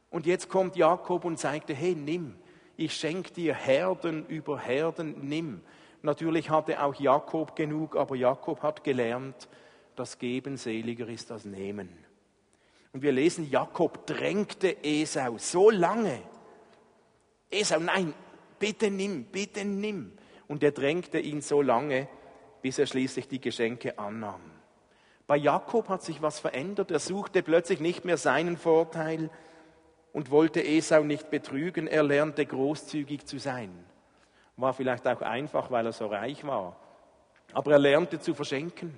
[0.09, 2.35] Und jetzt kommt Jakob und sagte, hey, nimm,
[2.81, 5.61] ich schenke dir Herden über Herden, nimm.
[6.01, 9.47] Natürlich hatte auch Jakob genug, aber Jakob hat gelernt,
[9.95, 11.89] das Geben seliger ist als Nehmen.
[12.91, 16.19] Und wir lesen, Jakob drängte Esau so lange.
[17.51, 18.13] Esau, nein,
[18.57, 20.13] bitte nimm, bitte nimm.
[20.47, 22.07] Und er drängte ihn so lange,
[22.63, 24.41] bis er schließlich die Geschenke annahm.
[25.27, 26.91] Bei Jakob hat sich was verändert.
[26.91, 29.29] Er suchte plötzlich nicht mehr seinen Vorteil,
[30.13, 33.71] und wollte Esau nicht betrügen, er lernte großzügig zu sein.
[34.57, 36.75] War vielleicht auch einfach, weil er so reich war.
[37.53, 38.97] Aber er lernte zu verschenken,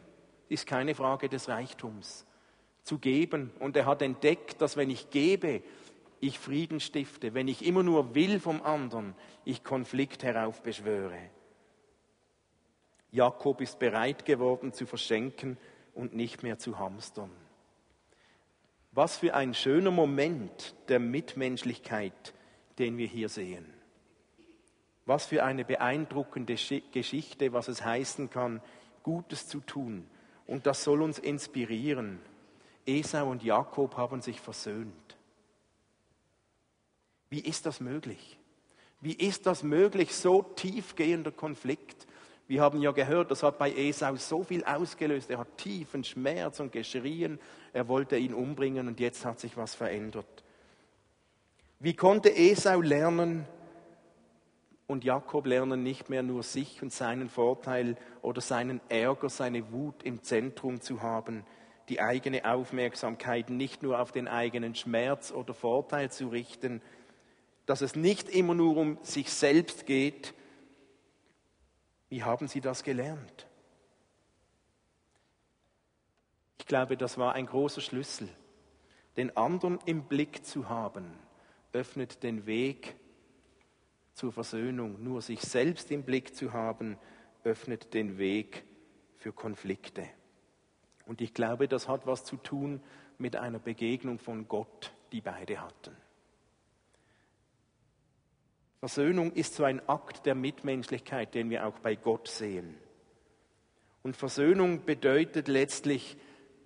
[0.49, 2.25] ist keine Frage des Reichtums.
[2.83, 3.51] Zu geben.
[3.59, 5.61] Und er hat entdeckt, dass wenn ich gebe,
[6.19, 7.33] ich Frieden stifte.
[7.33, 11.29] Wenn ich immer nur will vom anderen, ich Konflikt heraufbeschwöre.
[13.11, 15.57] Jakob ist bereit geworden zu verschenken
[15.93, 17.29] und nicht mehr zu hamstern.
[18.93, 22.33] Was für ein schöner Moment der Mitmenschlichkeit,
[22.77, 23.65] den wir hier sehen.
[25.05, 26.55] Was für eine beeindruckende
[26.91, 28.61] Geschichte, was es heißen kann,
[29.01, 30.07] Gutes zu tun.
[30.45, 32.19] Und das soll uns inspirieren.
[32.85, 35.17] Esau und Jakob haben sich versöhnt.
[37.29, 38.37] Wie ist das möglich?
[39.01, 42.07] Wie ist das möglich, so tiefgehender Konflikt?
[42.47, 45.29] Wir haben ja gehört, das hat bei Esau so viel ausgelöst.
[45.29, 47.39] Er hat tiefen Schmerz und geschrien.
[47.73, 50.43] Er wollte ihn umbringen und jetzt hat sich was verändert.
[51.79, 53.45] Wie konnte Esau lernen
[54.87, 60.03] und Jakob lernen, nicht mehr nur sich und seinen Vorteil oder seinen Ärger, seine Wut
[60.03, 61.45] im Zentrum zu haben,
[61.89, 66.81] die eigene Aufmerksamkeit nicht nur auf den eigenen Schmerz oder Vorteil zu richten,
[67.65, 70.33] dass es nicht immer nur um sich selbst geht,
[72.09, 73.47] wie haben Sie das gelernt?
[76.63, 78.29] Ich glaube, das war ein großer Schlüssel.
[79.17, 81.13] Den anderen im Blick zu haben,
[81.73, 82.95] öffnet den Weg
[84.13, 85.03] zur Versöhnung.
[85.03, 86.97] Nur sich selbst im Blick zu haben,
[87.43, 88.63] öffnet den Weg
[89.17, 90.07] für Konflikte.
[91.05, 92.81] Und ich glaube, das hat was zu tun
[93.17, 95.97] mit einer Begegnung von Gott, die beide hatten.
[98.79, 102.77] Versöhnung ist so ein Akt der Mitmenschlichkeit, den wir auch bei Gott sehen.
[104.01, 106.15] Und Versöhnung bedeutet letztlich,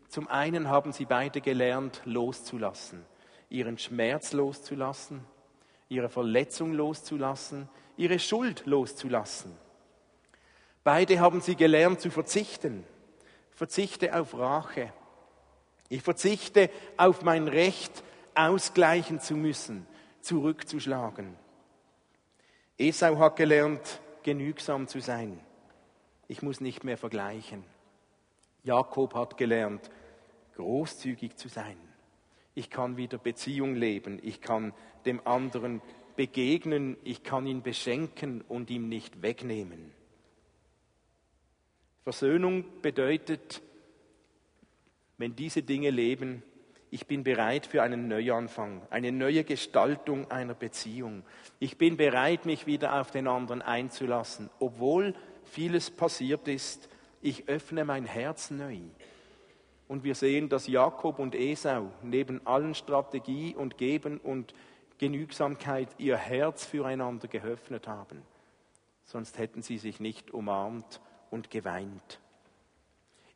[0.07, 3.05] zum einen haben sie beide gelernt, loszulassen,
[3.49, 5.23] ihren Schmerz loszulassen,
[5.89, 9.51] ihre Verletzung loszulassen, ihre Schuld loszulassen.
[10.83, 12.85] Beide haben sie gelernt zu verzichten.
[13.51, 14.93] Verzichte auf Rache.
[15.89, 18.03] Ich verzichte auf mein Recht,
[18.35, 19.87] ausgleichen zu müssen,
[20.21, 21.35] zurückzuschlagen.
[22.77, 25.39] Esau hat gelernt, genügsam zu sein.
[26.27, 27.63] Ich muss nicht mehr vergleichen.
[28.67, 29.89] Jakob hat gelernt,
[30.55, 31.77] großzügig zu sein.
[32.53, 34.19] Ich kann wieder Beziehung leben.
[34.21, 34.73] Ich kann
[35.05, 35.81] dem anderen
[36.17, 39.91] begegnen, ich kann ihn beschenken und ihm nicht wegnehmen.
[42.03, 43.61] Versöhnung bedeutet,
[45.17, 46.43] wenn diese Dinge leben,
[46.89, 51.23] ich bin bereit für einen Neuanfang, eine neue Gestaltung einer Beziehung.
[51.59, 56.89] Ich bin bereit, mich wieder auf den anderen einzulassen, obwohl vieles passiert ist.
[57.27, 58.77] Ich öffne mein Herz neu.
[59.89, 64.53] Und wir sehen, dass Jakob und Esau neben allen Strategie und Geben und
[64.97, 68.21] Genügsamkeit ihr Herz füreinander geöffnet haben.
[69.03, 72.21] Sonst hätten sie sich nicht umarmt und geweint.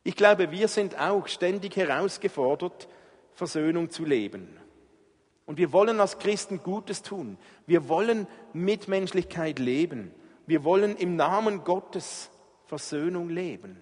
[0.04, 2.88] Ich glaube, wir sind auch ständig herausgefordert,
[3.34, 4.56] Versöhnung zu leben.
[5.44, 7.36] Und wir wollen als Christen Gutes tun.
[7.66, 10.14] Wir wollen Mitmenschlichkeit leben.
[10.46, 12.30] Wir wollen im Namen Gottes
[12.72, 13.76] Versöhnung leben.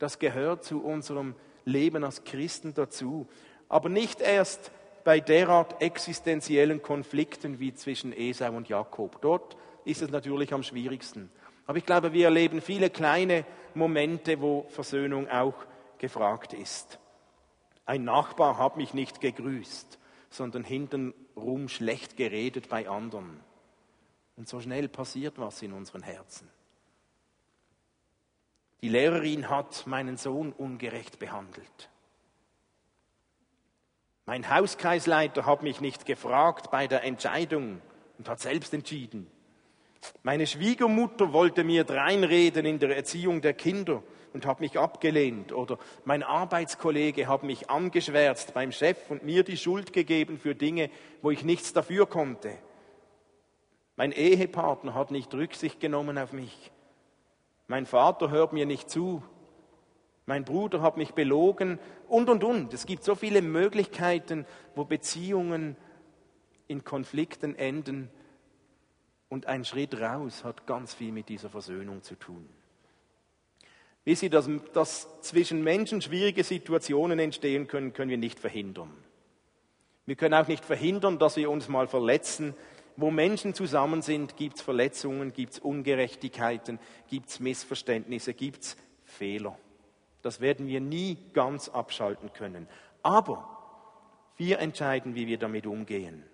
[0.00, 3.28] Das gehört zu unserem Leben als Christen dazu.
[3.68, 4.72] Aber nicht erst
[5.04, 9.20] bei derart existenziellen Konflikten wie zwischen Esau und Jakob.
[9.22, 11.30] Dort ist es natürlich am schwierigsten.
[11.68, 15.54] Aber ich glaube, wir erleben viele kleine Momente, wo Versöhnung auch
[15.98, 16.98] gefragt ist.
[17.86, 20.00] Ein Nachbar hat mich nicht gegrüßt,
[20.30, 23.38] sondern hintenrum schlecht geredet bei anderen.
[24.34, 26.51] Und so schnell passiert was in unseren Herzen.
[28.82, 31.88] Die Lehrerin hat meinen Sohn ungerecht behandelt.
[34.26, 37.80] Mein Hauskreisleiter hat mich nicht gefragt bei der Entscheidung
[38.18, 39.30] und hat selbst entschieden.
[40.24, 45.52] Meine Schwiegermutter wollte mir dreinreden in der Erziehung der Kinder und hat mich abgelehnt.
[45.52, 50.90] Oder mein Arbeitskollege hat mich angeschwärzt beim Chef und mir die Schuld gegeben für Dinge,
[51.20, 52.58] wo ich nichts dafür konnte.
[53.96, 56.72] Mein Ehepartner hat nicht Rücksicht genommen auf mich.
[57.72, 59.22] Mein Vater hört mir nicht zu.
[60.26, 62.74] Mein Bruder hat mich belogen und, und, und.
[62.74, 65.78] Es gibt so viele Möglichkeiten, wo Beziehungen
[66.68, 68.10] in Konflikten enden.
[69.30, 72.46] Und ein Schritt raus hat ganz viel mit dieser Versöhnung zu tun.
[74.04, 78.92] Wie Sie, dass, dass zwischen Menschen schwierige Situationen entstehen können, können wir nicht verhindern.
[80.04, 82.52] Wir können auch nicht verhindern, dass wir uns mal verletzen,
[82.96, 86.78] wo Menschen zusammen sind, gibt es Verletzungen, gibt es Ungerechtigkeiten,
[87.08, 89.58] gibt es Missverständnisse, gibt es Fehler.
[90.22, 92.68] Das werden wir nie ganz abschalten können.
[93.02, 93.48] Aber
[94.36, 96.24] wir entscheiden, wie wir damit umgehen.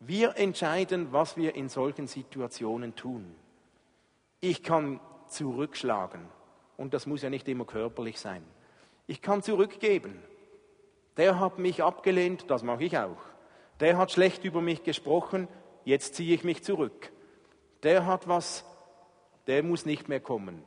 [0.00, 3.34] Wir entscheiden, was wir in solchen Situationen tun.
[4.40, 6.28] Ich kann zurückschlagen
[6.76, 8.44] und das muss ja nicht immer körperlich sein.
[9.06, 10.22] Ich kann zurückgeben.
[11.16, 13.16] Der hat mich abgelehnt, das mache ich auch.
[13.80, 15.48] Der hat schlecht über mich gesprochen,
[15.84, 17.12] jetzt ziehe ich mich zurück.
[17.82, 18.64] Der hat was,
[19.46, 20.62] der muss nicht mehr kommen.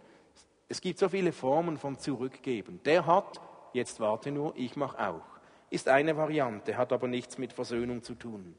[0.70, 2.82] Es gibt so viele Formen von Zurückgeben.
[2.84, 3.40] Der hat,
[3.74, 5.24] jetzt warte nur, ich mache auch.
[5.70, 8.56] Ist eine Variante, hat aber nichts mit Versöhnung zu tun.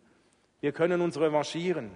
[0.61, 1.91] Wir können uns revanchieren.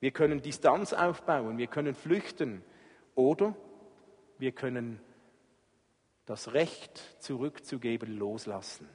[0.00, 1.58] Wir können Distanz aufbauen.
[1.58, 2.62] Wir können flüchten.
[3.14, 3.56] Oder
[4.38, 5.00] wir können
[6.26, 8.88] das Recht zurückzugeben loslassen.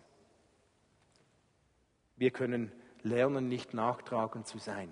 [2.18, 2.72] Wir können
[3.04, 4.92] lernen, nicht nachtragend zu sein.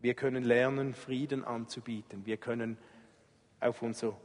[0.00, 2.24] Wir können lernen, Frieden anzubieten.
[2.24, 2.78] Wir können
[3.60, 4.16] auf unser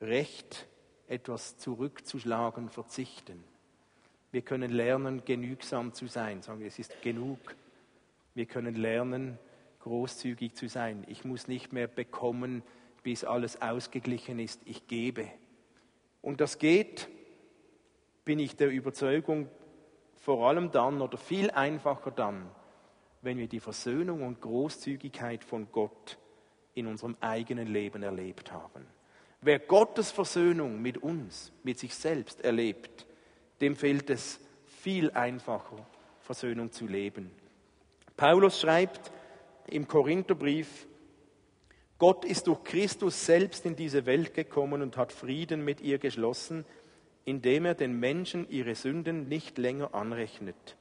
[0.00, 0.66] Recht,
[1.08, 3.44] etwas zurückzuschlagen, verzichten.
[4.32, 6.42] Wir können lernen, genügsam zu sein.
[6.42, 7.38] Sagen wir, es ist genug.
[8.34, 9.38] Wir können lernen,
[9.80, 11.04] großzügig zu sein.
[11.06, 12.62] Ich muss nicht mehr bekommen,
[13.04, 14.60] bis alles ausgeglichen ist.
[14.64, 15.28] Ich gebe.
[16.20, 17.08] Und das geht,
[18.24, 19.48] bin ich der Überzeugung,
[20.26, 22.50] vor allem dann oder viel einfacher dann,
[23.22, 26.18] wenn wir die Versöhnung und Großzügigkeit von Gott
[26.74, 28.88] in unserem eigenen Leben erlebt haben.
[29.40, 33.06] Wer Gottes Versöhnung mit uns, mit sich selbst erlebt,
[33.60, 35.86] dem fällt es viel einfacher,
[36.22, 37.30] Versöhnung zu leben.
[38.16, 39.12] Paulus schreibt
[39.68, 40.88] im Korintherbrief,
[41.98, 46.64] Gott ist durch Christus selbst in diese Welt gekommen und hat Frieden mit ihr geschlossen,
[47.26, 50.76] indem er den Menschen ihre Sünden nicht länger anrechnet,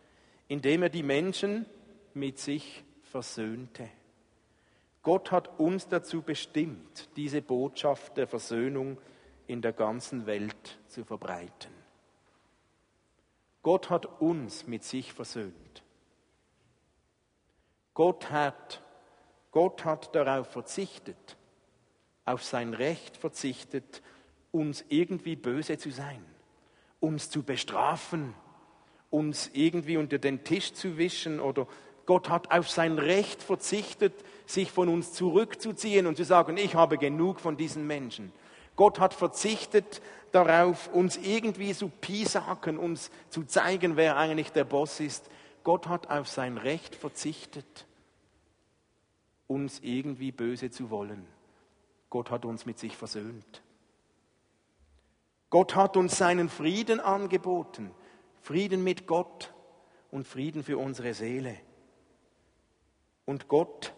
[0.47, 1.65] indem er die Menschen
[2.13, 3.89] mit sich versöhnte.
[5.01, 8.99] Gott hat uns dazu bestimmt, diese Botschaft der Versöhnung
[9.47, 11.73] in der ganzen Welt zu verbreiten.
[13.63, 15.83] Gott hat uns mit sich versöhnt.
[17.95, 18.83] Gott hat,
[19.49, 21.37] Gott hat darauf verzichtet,
[22.23, 24.03] auf sein Recht verzichtet,
[24.51, 26.23] uns irgendwie böse zu sein
[27.05, 28.33] uns zu bestrafen,
[29.11, 31.67] uns irgendwie unter den Tisch zu wischen oder
[32.05, 34.13] Gott hat auf sein Recht verzichtet,
[34.45, 38.31] sich von uns zurückzuziehen und zu sagen, ich habe genug von diesen Menschen.
[38.75, 40.01] Gott hat verzichtet
[40.31, 45.29] darauf, uns irgendwie zu piesacken, uns zu zeigen, wer eigentlich der Boss ist.
[45.63, 47.85] Gott hat auf sein Recht verzichtet,
[49.47, 51.25] uns irgendwie böse zu wollen.
[52.09, 53.61] Gott hat uns mit sich versöhnt.
[55.55, 57.91] Gott hat uns seinen Frieden angeboten.
[58.41, 59.53] Frieden mit Gott
[60.11, 61.55] und Frieden für unsere Seele.
[63.23, 63.93] Und Gott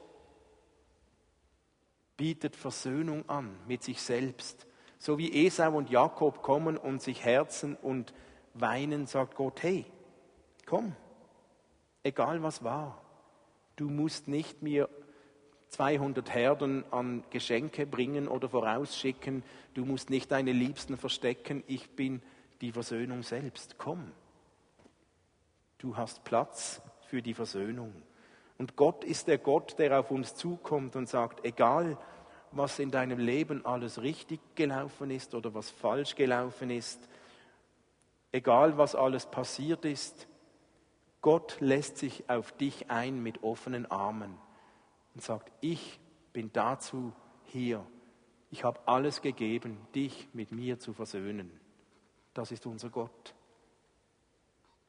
[2.16, 4.68] bietet Versöhnung an mit sich selbst.
[4.99, 8.14] So wie Esau und Jakob kommen und sich herzen und
[8.53, 9.88] weinen, sagt Gott, hey,
[10.68, 10.95] komm,
[12.03, 13.01] egal was war,
[13.78, 14.89] du musst nicht mir
[15.70, 19.43] 200 Herden an Geschenke bringen oder vorausschicken,
[19.74, 22.22] du musst nicht deine Liebsten verstecken, ich bin
[22.61, 24.11] die Versöhnung selbst, komm.
[25.78, 27.93] Du hast Platz für die Versöhnung.
[28.57, 31.97] Und Gott ist der Gott, der auf uns zukommt und sagt, egal
[32.51, 37.07] was in deinem Leben alles richtig gelaufen ist oder was falsch gelaufen ist,
[38.32, 40.28] egal was alles passiert ist,
[41.22, 44.38] Gott lässt sich auf dich ein mit offenen Armen
[45.18, 45.99] und sagt, ich
[46.32, 47.11] bin dazu
[47.45, 47.84] hier.
[48.51, 51.49] Ich habe alles gegeben, dich mit mir zu versöhnen.
[52.36, 53.34] Das ist unser Gott.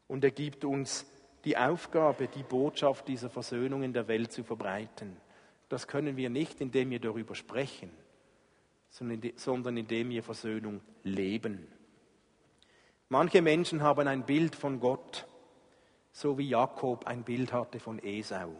[0.06, 1.06] Und er gibt uns
[1.46, 5.16] die Aufgabe, die Botschaft dieser Versöhnung in der Welt zu verbreiten.
[5.70, 7.90] Das können wir nicht, indem wir darüber sprechen,
[8.90, 11.66] sondern indem wir Versöhnung leben.
[13.08, 15.26] Manche Menschen haben ein Bild von Gott,
[16.12, 18.54] so wie Jakob ein Bild hatte von Esau.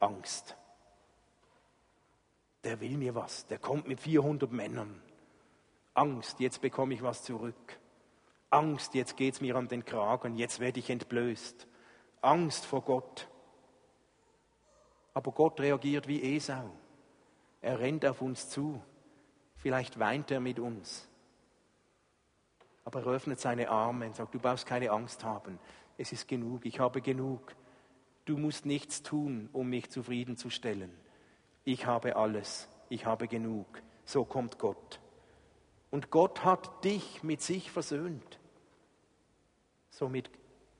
[0.00, 0.56] Angst.
[2.64, 5.00] Der will mir was, der kommt mit 400 Männern.
[5.94, 7.78] Angst, jetzt bekomme ich was zurück.
[8.50, 11.66] Angst, jetzt geht es mir an den Kragen, jetzt werde ich entblößt.
[12.20, 13.28] Angst vor Gott.
[15.14, 16.70] Aber Gott reagiert wie Esau.
[17.60, 18.82] Er rennt auf uns zu.
[19.56, 21.08] Vielleicht weint er mit uns.
[22.84, 25.58] Aber er öffnet seine Arme und sagt, du brauchst keine Angst haben.
[25.98, 27.54] Es ist genug, ich habe genug.
[28.30, 30.92] Du musst nichts tun, um mich zufriedenzustellen.
[31.64, 33.66] Ich habe alles, ich habe genug.
[34.04, 35.00] So kommt Gott.
[35.90, 38.38] Und Gott hat dich mit sich versöhnt.
[39.90, 40.30] Somit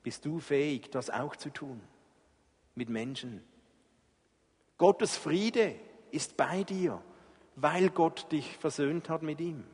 [0.01, 1.81] bist du fähig, das auch zu tun.
[2.73, 3.43] Mit Menschen.
[4.77, 5.75] Gottes Friede
[6.11, 7.03] ist bei dir,
[7.57, 9.65] weil Gott dich versöhnt hat mit ihm.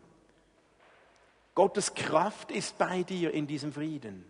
[1.53, 4.25] Gottes Kraft ist bei dir in diesem Frieden.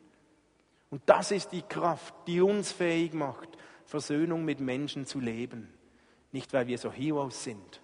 [0.90, 3.50] Und das ist die Kraft, die uns fähig macht,
[3.86, 5.74] Versöhnung mit Menschen zu leben.
[6.32, 7.82] Nicht, weil wir so Heroes sind.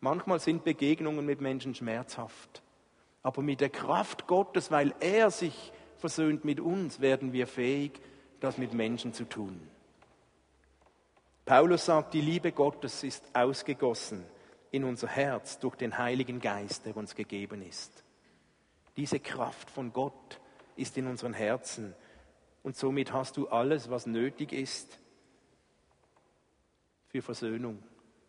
[0.00, 2.62] Manchmal sind Begegnungen mit Menschen schmerzhaft.
[3.22, 8.00] Aber mit der Kraft Gottes, weil er sich versöhnt mit uns, werden wir fähig,
[8.40, 9.60] das mit Menschen zu tun.
[11.44, 14.24] Paulus sagt, die Liebe Gottes ist ausgegossen
[14.70, 18.04] in unser Herz durch den Heiligen Geist, der uns gegeben ist.
[18.96, 20.40] Diese Kraft von Gott
[20.74, 21.94] ist in unseren Herzen
[22.66, 24.98] und somit hast du alles, was nötig ist
[27.06, 27.80] für Versöhnung,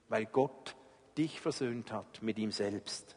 [0.09, 0.75] weil Gott
[1.17, 3.15] dich versöhnt hat mit ihm selbst.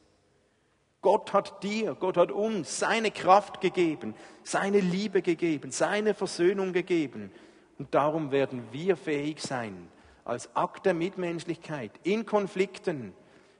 [1.02, 4.14] Gott hat dir, Gott hat uns seine Kraft gegeben,
[4.44, 7.30] seine Liebe gegeben, seine Versöhnung gegeben.
[7.78, 9.90] Und darum werden wir fähig sein,
[10.24, 13.12] als Akt der Mitmenschlichkeit in Konflikten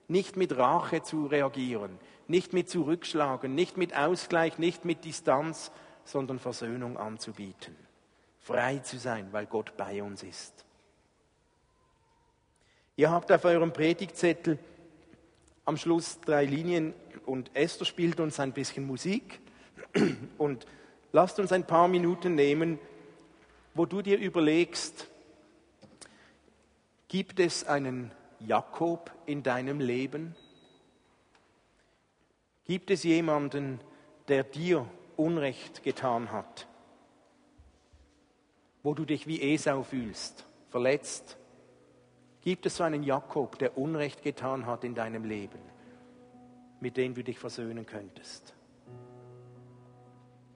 [0.08, 5.70] nicht mit Rache zu reagieren, nicht mit Zurückschlagen, nicht mit Ausgleich, nicht mit Distanz,
[6.10, 7.76] sondern Versöhnung anzubieten.
[8.40, 10.64] Frei zu sein, weil Gott bei uns ist.
[12.96, 14.58] Ihr habt auf eurem Predigtzettel
[15.64, 16.94] am Schluss drei Linien
[17.26, 19.40] und Esther spielt uns ein bisschen Musik
[20.38, 20.66] und
[21.12, 22.78] lasst uns ein paar Minuten nehmen,
[23.74, 25.06] wo du dir überlegst,
[27.08, 30.34] gibt es einen Jakob in deinem Leben?
[32.64, 33.80] Gibt es jemanden,
[34.28, 34.86] der dir
[35.20, 36.66] Unrecht getan hat,
[38.82, 41.36] wo du dich wie Esau fühlst, verletzt?
[42.40, 45.60] Gibt es so einen Jakob, der Unrecht getan hat in deinem Leben,
[46.80, 48.54] mit dem du dich versöhnen könntest?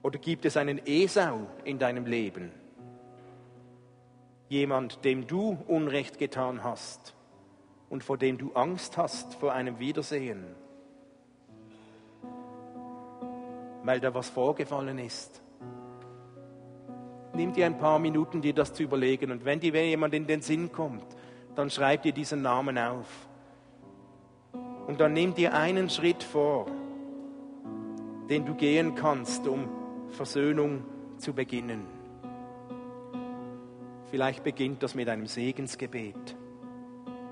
[0.01, 2.51] Oder gibt es einen Esau in deinem Leben?
[4.49, 7.13] Jemand, dem du Unrecht getan hast
[7.89, 10.43] und vor dem du Angst hast vor einem Wiedersehen?
[13.85, 15.41] Weil da was vorgefallen ist.
[17.33, 19.31] Nimm dir ein paar Minuten, dir das zu überlegen.
[19.31, 21.05] Und wenn dir jemand in den Sinn kommt,
[21.55, 23.07] dann schreib dir diesen Namen auf.
[24.87, 26.67] Und dann nimm dir einen Schritt vor,
[28.29, 29.67] den du gehen kannst, um
[30.09, 30.83] Versöhnung
[31.17, 31.85] zu beginnen.
[34.09, 36.35] Vielleicht beginnt das mit einem Segensgebet,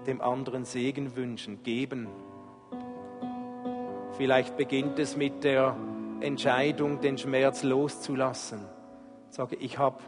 [0.06, 2.08] dem anderen Segen wünschen, geben.
[4.18, 5.76] Vielleicht beginnt es mit der
[6.24, 8.59] Entscheidung, den Schmerz loszulassen.
[9.30, 10.01] Sage, ich habe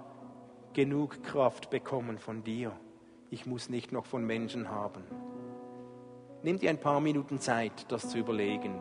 [0.72, 2.72] genug Kraft bekommen von dir.
[3.30, 5.04] Ich muss nicht noch von Menschen haben.
[6.42, 8.80] Nimm dir ein paar Minuten Zeit, das zu überlegen.